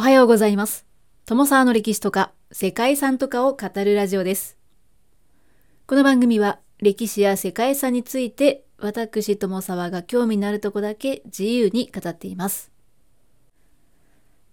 [0.00, 0.86] おはようございます。
[1.26, 4.56] 友沢の歴史とか世界遺産とかを語るラジオです。
[5.86, 12.72] この番組は歴史や世界遺産について私友沢が興味のあるとこだけ自由に語っています。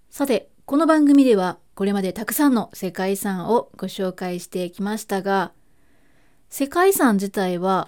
[0.09, 5.53] さて、この番組ではこれまでたくさんの世界遺産をご紹介してきましたが、
[6.49, 7.87] 世界遺産自体は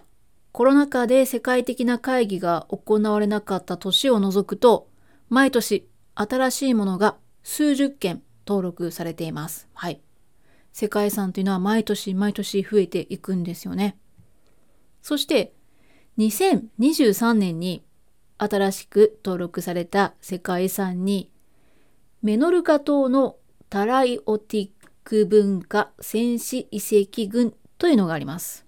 [0.54, 4.88] コロナ禍で世界的な会議が行われなかった年を除くと
[5.28, 7.18] 毎年新しいものが
[7.50, 9.68] 数十件登録されています。
[9.74, 10.00] はい。
[10.72, 13.98] 世界遺産というのは毎年毎年増えていくんですよね。
[15.02, 15.56] そして
[16.20, 17.84] 2023年に
[18.38, 21.32] 新しく登録された世界遺産に
[22.22, 23.38] メノルカ島の
[23.72, 24.70] タライオティッ
[25.04, 28.64] ク文化戦士遺跡群というのがあります。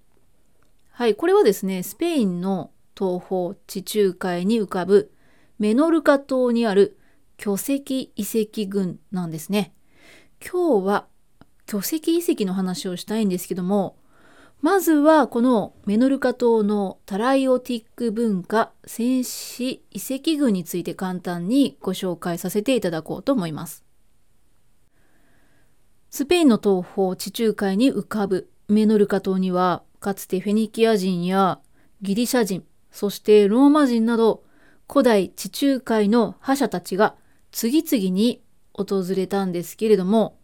[0.90, 5.12] はい、これはですね、スペインの東方地中海に浮かぶ
[5.60, 6.98] メノルカ島にある
[7.42, 9.74] 巨石遺跡群なんですね。
[10.40, 11.08] 今日は
[11.66, 13.98] 巨石遺跡の話をしたいんですけども、
[14.62, 23.84] まずはこのメノルカ島のタライオティック文化戦士遺跡群について簡単にご紹介させていただこうと思います。
[26.12, 31.60] スペインの東方地中海に浮かぶメノルカ島にはかつてフェニキア人や
[32.04, 34.44] ギリシャ人そしてローマ人など
[34.88, 37.16] 古代地中海の覇者たちが
[37.52, 38.42] 次々に
[38.74, 40.38] 訪れたんですけれども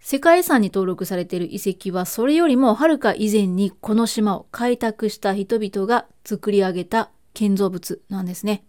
[0.00, 8.64] 世界遺産に登録されている遺跡はそれよりもはるか以前にこの島を開拓した人々が作り上げた建造物なんですね。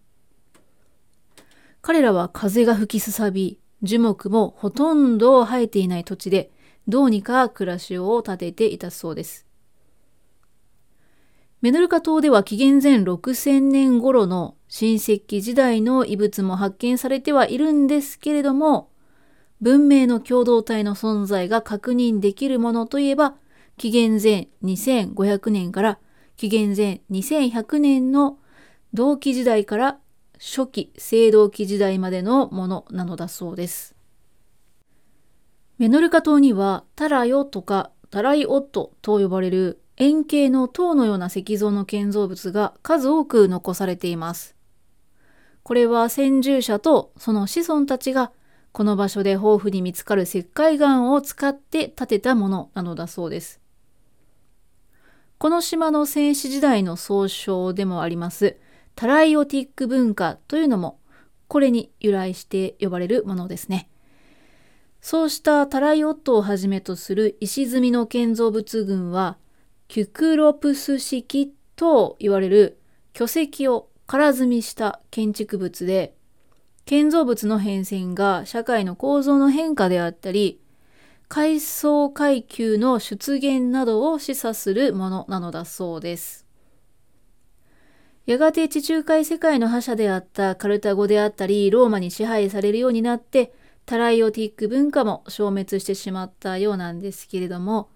[1.81, 6.51] 彼らは風が吹きすさび樹木もほとんど生えていない土地で
[6.87, 9.45] どうにか暮らしを立てていたそうです。
[11.61, 18.91] メノルカ島では紀元前6000年頃の新石器時代の遺物も発見されてはいるんですけれども、
[19.61, 23.35] 文明の共同体の存在が確認できるものといえば、
[23.77, 25.99] 紀元前2500年から
[26.37, 28.37] 紀元前2100年の
[28.93, 29.97] 同期時代から
[30.37, 33.95] 初期青銅器時代までのものなのだそうです。
[35.79, 44.58] メノルカ島にはタラヨとかタライオットと呼ばれる円形の塔のような石像の建造物が数多く残されています。
[45.69, 48.31] これは先住者とその子孫たちが
[48.71, 53.61] この場所で豊富に見つかる石灰岩を使って建てたものなのだそうです。
[55.37, 58.57] この島の戦死時代の総称でもあります
[58.95, 60.97] タライオティック文化というのも
[61.47, 63.91] これに由来して呼ばれるものですね。
[65.01, 69.37] そうしたタライオットをはじめとする石積みの建造物群は
[69.87, 72.79] キュクロプス式と言われる
[73.13, 76.15] 巨石を空積みした建築物で
[76.85, 80.59] 建造物の変遷が社会の構造の変化であったり
[81.27, 86.47] 階層階級の出現などを示唆するものなのだそうです。
[88.25, 93.53] やがて地中海世界の覇者であったカルタゴであったりローマに支配されるようになって
[93.85, 97.89] タライオティック文化も消滅してしまったようなんですけれども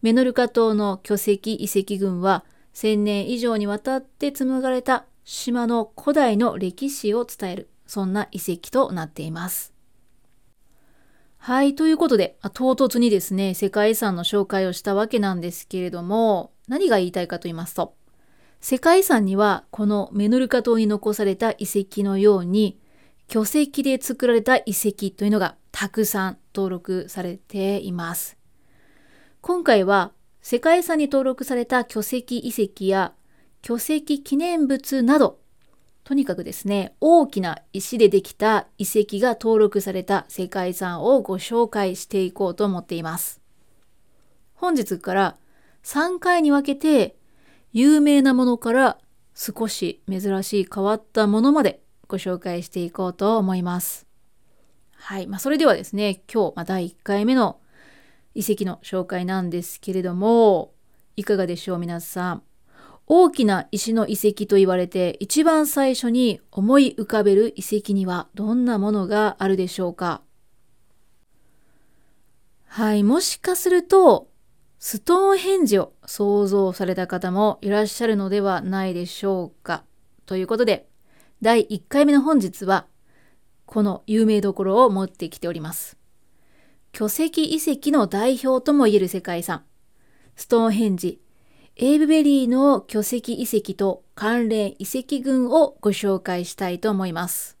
[0.00, 9.72] メノルカ島の巨石遺跡群は1000年以上にわたって紡がれた島の古代の歴史を伝える、そんな遺跡となっています。
[11.36, 17.94] はい、ということで、唐突にですね、世界遺産の紹介をしたわけなんですけれども、何が言いたいかと言いますと、
[18.60, 22.80] 世界遺産にはこのメノルカ島に残された遺跡のように、
[23.28, 28.36] 巨石で作られた遺跡というのがたくさん登録されています。
[29.42, 30.10] 今回は
[30.42, 33.14] 世界遺産に登録された巨石遺跡や
[33.62, 35.38] 巨石記念物など
[36.04, 43.40] とにかくですね大きな石でできた遺跡が登録された世界遺産をご紹介していこうと思っています。
[44.54, 45.36] 本日から
[45.84, 47.16] 3回に分けて
[47.72, 48.98] 有名なものから
[49.34, 54.06] 少し珍しい変わったものまでご紹介していこうと思います。
[54.92, 57.60] はい、まあ、それではですね今日、まあ、第1回目の
[58.34, 60.74] 遺跡の紹介なんですけれども
[61.16, 62.42] いかがでしょう皆さん？
[63.12, 70.22] 大きな石の遺跡と言われて一番最初に思い浮かべる遺跡にはどんなものがあるでしょうか？
[72.68, 74.28] はいもしかすると
[74.78, 79.82] ストーンヘンジを想像された方もいらっしゃるのではないでしょうか？
[80.24, 80.88] ということで
[81.42, 82.86] 第1回目の本日は
[83.66, 85.98] この有名どころを持ってきております。
[86.92, 89.64] 巨石遺跡の代表ともいえる世界遺産、
[90.36, 91.20] ストーンヘンジ、
[91.82, 97.56] エイブベリーの巨石遺跡と関連遺跡群をご紹介したいと思います。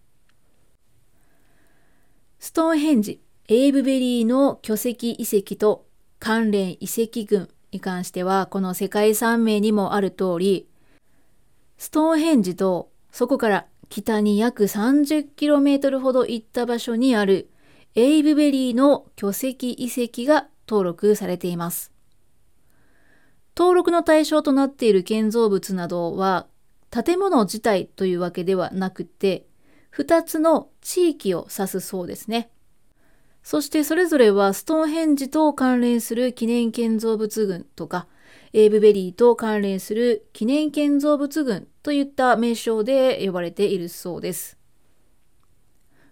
[2.38, 5.86] ストーンヘンジ、エイブベリーの巨石遺跡と
[6.18, 10.68] 関連遺跡群に関しては、この世界遺産名にもある通り、
[11.78, 17.48] ストーンヘンジとそこから北に約 30km ほど行った場所にある
[17.94, 21.90] エイブベリーの巨石遺跡が登録されています。
[23.60, 26.46] 登録の対象となっている建造物などは
[26.90, 29.44] 建物自体というわけではなくて
[29.94, 32.50] 2つの地域を指すそうですね。
[33.42, 38.06] そしてそれぞれはストーンヘンジと関連する記念建造物群とか
[38.54, 44.56] エイブベリーと関連する記念建造物群といった名称で呼ばれているそうです。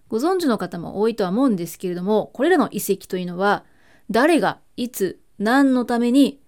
[0.09, 3.65] ご存知の方も多いとは思うんですけれども、これらの遺跡というのは
[4.11, 6.43] 誰がいつ何のために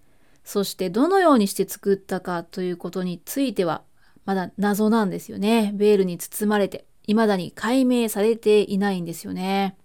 [0.44, 3.82] そしてどのようにして作ったかということについては
[4.24, 5.72] まだ謎なんですよね。
[5.74, 9.76] ベールに包まれて未だに解明されていないんですよね。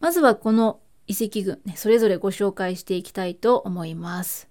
[0.00, 4.48] まずはこの遺跡群、それぞれご紹介していきたいと思います。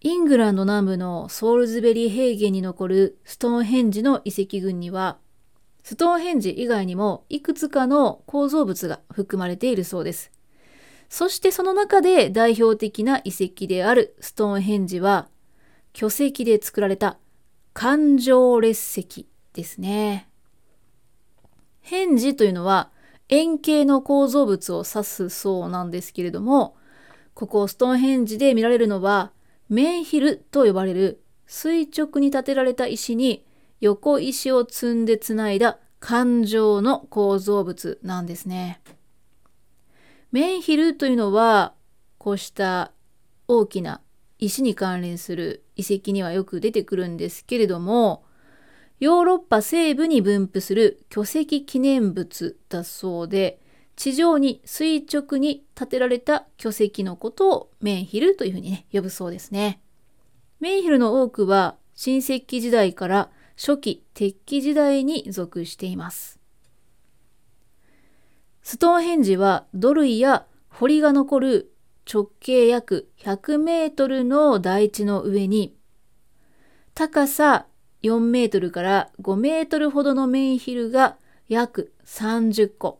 [0.00, 5.18] イングランド南部のソールズベリー平原に残るストーンヘンジの遺跡群には、
[5.82, 10.30] ストーンヘンジ以外にもいくつかの構造物が含まれているそうです。
[11.08, 15.28] そしてその中で代表的な遺跡であるストーンヘンジは、
[15.92, 17.18] 巨石で作られた
[17.72, 20.28] 環状列石ですね。
[21.80, 22.90] ヘンジというのは
[23.28, 26.76] 円形の構造物を指すそうなんですけれども、
[27.34, 29.32] ここストーンヘンジで見られるのは、
[29.68, 33.44] メンヒルと呼ばれる垂直に建てられた石に
[33.80, 38.80] 横石を積んでつないだ環状の構造物なんですね。
[40.32, 41.74] メンヒルというのは
[42.18, 42.92] こうした
[43.48, 44.00] 大きな
[44.38, 48.24] 石に関連する遺跡にはよく出てくるんですけれども
[48.98, 53.60] ヨーロッパ西部に分布する巨石記念物だそうで
[53.96, 59.80] 地上に垂直に建てられた巨石のことをメンヒルというふうにね、呼ぶそうですね。
[60.60, 66.35] メンヒルの多くは新石器時代から初期鉄器時代に属しています。
[68.68, 71.72] ストーンヘンジは土塁や堀が残る
[72.12, 75.76] 直径約100メートルの台地の上に
[76.92, 77.66] 高さ
[78.02, 81.16] 4メートルから5メートルほどのメインヒルが
[81.48, 82.98] 約30個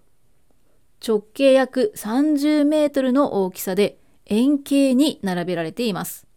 [1.04, 6.28] 直径約30メートルの大きさで円形に並べられています。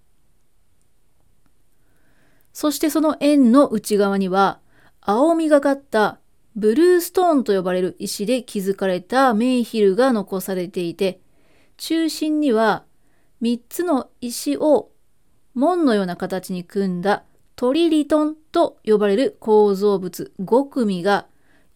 [2.52, 4.60] そしてその円の内側には
[5.02, 6.20] 青みがかった
[6.60, 11.22] ブルーストーンと呼ばれる石で築かれたメイヒルが残されていて
[11.78, 12.84] 中心には
[13.42, 14.92] 3つの石を
[15.54, 17.24] 門のような形に組んだ
[17.56, 21.28] トリリトンと呼ばれる構造物5組が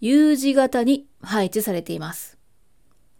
[0.02, 2.38] U 字型に配置されています。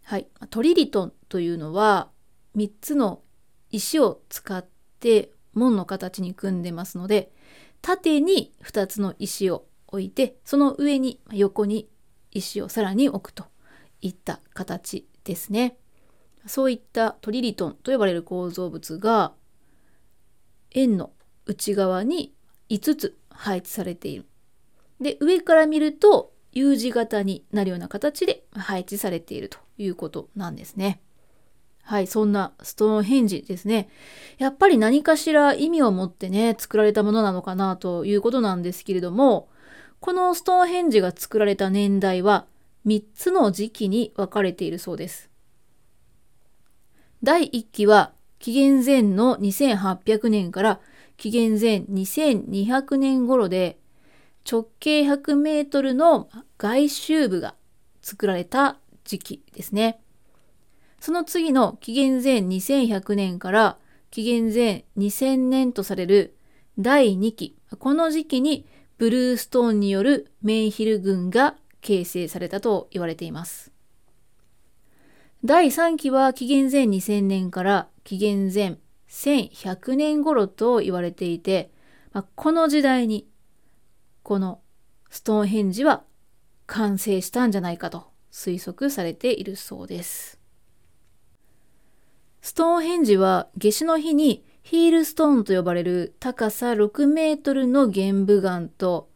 [0.02, 2.10] はい、トリリトンというのは
[2.56, 3.22] 3つの
[3.70, 4.64] 石を使っ
[5.00, 7.32] て門の形に組んでますので
[7.80, 11.88] 縦に2つの石を置いてその上に横に
[12.32, 13.44] 石をさらに置くと
[14.00, 15.76] いった形ですね。
[16.46, 19.32] そういったトリリトンと呼ばれる構造物が
[20.72, 21.12] 円の
[21.46, 22.34] 内側に
[22.68, 24.26] 5つ配置されている。
[25.00, 31.00] で上から見ると U 字型になるような形で配置されているということなんですね。
[31.82, 33.88] はい、そんなストーンヘンジですね。
[34.38, 39.48] やっぱり何かしら意味を持ってね、作られたものなのかなということなんですけれども、
[40.04, 42.44] このストーンヘンジが作られた年代は
[42.84, 45.30] 3つの時期に分かれているそうです。
[47.22, 50.80] 第1期は紀元前の2800年から
[51.16, 53.78] 紀元前2200年頃で
[54.46, 57.54] 直径100メートルの外周部が
[58.02, 60.02] 作られた時期ですね。
[61.00, 63.78] その次の紀元前2100年から
[64.10, 66.36] 紀元前2000年とされる
[66.78, 68.66] 第2期、この時期に
[68.98, 73.72] ブルーストーンによるメンヒル軍が形成されたと言われています。
[75.44, 81.70] 第3期は紀元前2000年から紀元前1100年頃と言われていて、
[82.12, 83.28] まあ、この時代に
[84.22, 84.60] この
[85.10, 86.04] ストーンヘンジは
[86.66, 90.40] 完成したんじゃないかと推測されているそうです。
[92.40, 99.10] ストーンヘンジは夏至の日にヒールストーンと呼ばれる高さ6メートルの玄武岩と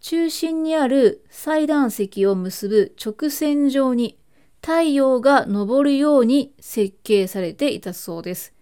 [0.00, 4.16] 中心にある祭壇石を結ぶ直線上に
[4.62, 8.54] 太陽が昇るように設計されていたそうです。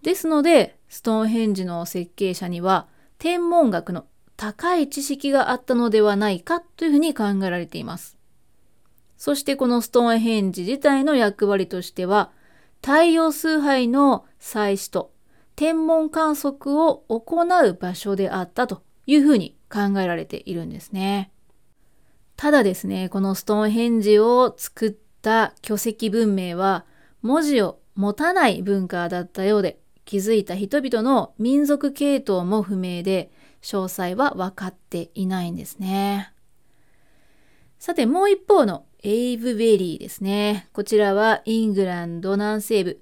[0.00, 4.06] ですので、ストーンヘンジの設計者には天文学の
[4.38, 8.16] 高い知識があったのではないかというふうに考えられています。
[9.18, 12.32] そしてこのストーンヘンジ自体の役割としては、
[12.80, 15.13] 太陽崇拝の祭祀と
[15.56, 21.30] 天文観測を行う場所であったというふうに考えられているんですね。
[22.36, 26.84] ただですね、このストーンヘンジを作った巨石文明は
[27.22, 33.30] 文字を持たない文化だったようで、気づいた人々の民族系統も不明で、
[33.62, 36.32] 詳細は分かっていないんですね。
[37.78, 40.68] さて、もう一方のエイブベリーですね。
[40.72, 43.00] こちらはイングランド南西部、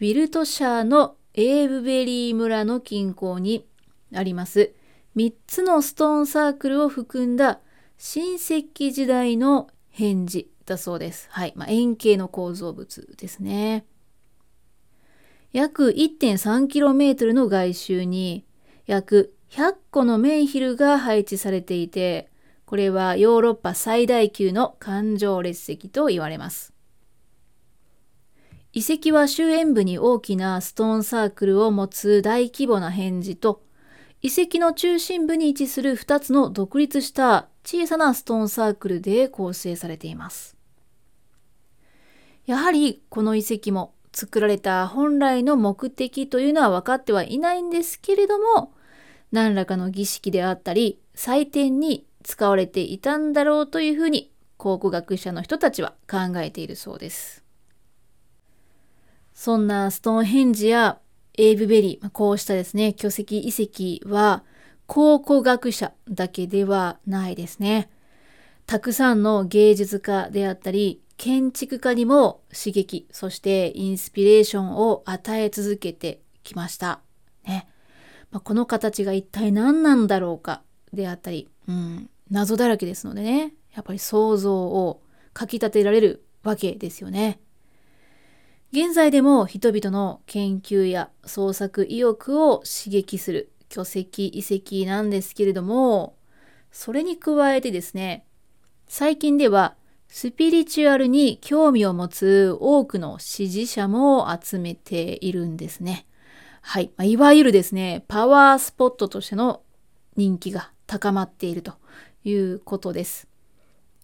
[0.00, 3.66] ウィルトシャーのエイブベリー村の近郊に
[4.14, 4.74] あります
[5.16, 7.60] 3つのストーンサークルを含んだ
[7.98, 11.28] 新石器時代のヘンジだそうです。
[11.30, 11.52] はい。
[11.56, 13.84] まあ、円形の構造物ですね。
[15.52, 18.46] 約 1.3km の外周に
[18.86, 22.30] 約100個のメンヒルが配置されていて、
[22.64, 26.72] これはヨーロッパ最大級の環状列石と言われます。
[28.72, 33.62] 遺跡は周辺部に大きなストーンサークルを持つ大規模な返事と、
[34.22, 40.56] 遺跡の中心部に位置する2つの独立した小さなストーンサークルで構成されています。
[42.46, 48.72] やはりこの遺跡も作られた本来の目的というのは分かってはいないんですけれども、
[49.32, 57.49] 何らかの儀式であったり、祭典に使われていたんだろうというふうに考古学者の人たちは考えているそうです。
[59.40, 60.98] そんなストーンヘンジや
[61.32, 64.44] エイブベリー、こうしたですね、巨石遺跡は
[64.86, 67.88] 考古学者だけではないですね。
[68.66, 77.00] たくさんの芸術家であったり、建築家にも刺激、そしてインスピレーションを与え続けてきました。
[77.46, 77.66] ね。
[78.30, 80.60] まあ、この形が一体何なんだろうか
[80.92, 85.00] であったり、うん、謎だらけですのでね、やっぱり想像を
[85.32, 87.40] かきたてられるわけですよね。
[88.72, 96.16] 現在でも人々の研究や創作意欲を刺激する巨石遺跡なんですけれども、
[96.70, 98.24] それに加えてですね、
[98.86, 99.74] 最近では
[100.06, 106.06] スピリチュアルに興味を持つ多くの支持者も集めているんですね。
[106.62, 106.92] はい。
[107.02, 109.62] いわゆるですね、パワースポットとしての
[110.16, 111.72] 人気が高まっていると
[112.22, 113.26] いうことです。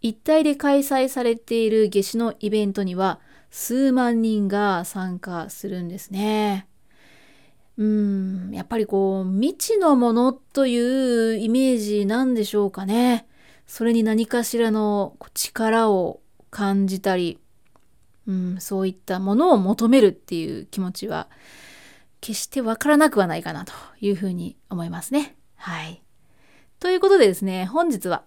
[0.00, 3.20] 一体で開催されている夏至のイベントには
[3.58, 6.68] 数万人が参加するんですね。
[7.78, 13.26] うん、やっぱりこう、未知のものというイメージなんでしょうかね。
[13.66, 16.20] それに何かしらの力を
[16.50, 17.38] 感じたり、
[18.26, 21.30] うん、そういったものを求めるっていう気持ちは、
[22.20, 23.72] 決してわからなくはないかなと
[24.02, 25.34] いうふうに思いますね。
[25.54, 26.02] はい。
[26.78, 28.24] ということでですね、本日は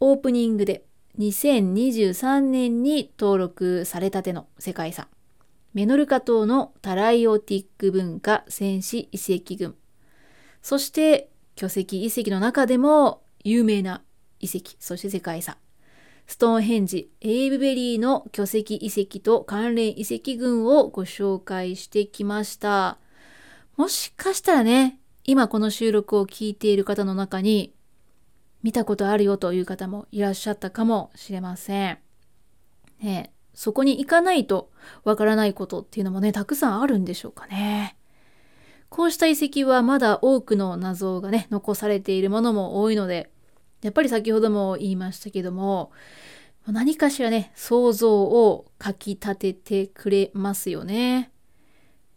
[0.00, 0.86] オープニングで
[1.18, 5.08] 2023年に登録されたての世界遺産、
[5.74, 9.74] メノルカ島のタライオティック文化戦士遺跡群、
[10.62, 14.02] そして巨石遺跡の中でも有名な
[14.40, 15.56] 遺跡、そして世界遺産、
[16.26, 22.96] ストーンヘンジ、エイブベリーの巨石遺跡と関連遺跡群をご紹介してきました。
[23.76, 27.74] もしかしたらね、今この収録を聞いている方の中に
[28.62, 31.98] 見たことあるよという方もいらっしゃったかもしれません。
[33.00, 34.70] ね、そこに行かないと
[35.04, 37.96] わからないことっていうのもね、たくさんあるんでしょうかね。
[38.88, 43.30] こうした遺跡はまだ多くの謎がね、残されているものも多いので、
[43.82, 45.90] やっぱり先ほども言いましたけども、
[46.66, 51.32] 何かしらね、想像をかきたててくれますよね。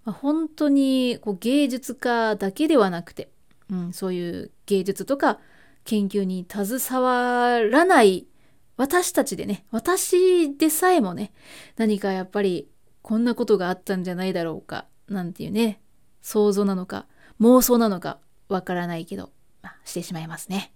[0.04, 3.30] ま、本当にこう芸術家だけではなくて、
[3.72, 5.40] うん、そういう芸術とか
[5.86, 8.28] 研究に携わらない
[8.78, 11.32] 私たちでね、私でさえもね、
[11.78, 12.70] 何かやっぱり
[13.02, 15.80] こんなことがあったんじゃないだろうか、なんていうね、
[16.22, 17.08] 想像なのか、
[17.40, 20.74] 妄想なのか、わからないけど、まあ、してしまいますね。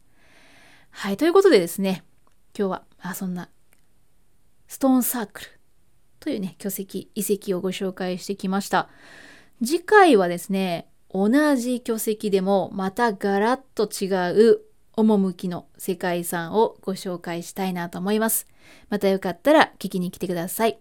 [0.92, 2.04] はい、ということでですね、
[2.58, 3.50] 今日は、あそんな、
[4.68, 5.48] ストーンサークル
[6.20, 8.90] というね、巨石、遺跡をご紹介してきました。
[9.62, 14.08] 次回はですね、同じ巨石でもまたガラッと違
[14.54, 14.69] う
[15.02, 18.48] 趣の世界遺産をご紹介したいなと思います。
[18.90, 20.80] またよかったら聞きに来てください。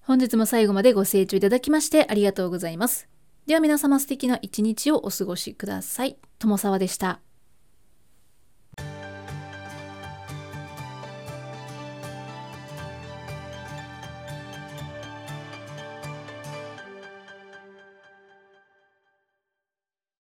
[0.00, 3.08] 本日も最後までご清聴いただきましてありがとうございます。
[3.46, 6.18] では皆様素敵な一日をお過ごしください。
[6.38, 7.27] 友沢でした。